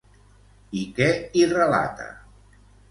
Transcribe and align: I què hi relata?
I 0.83 0.87
què 0.95 1.11
hi 1.41 1.47
relata? 1.55 2.13